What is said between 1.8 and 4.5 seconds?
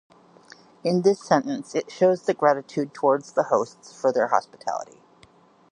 shows the gratitude towards the hosts for their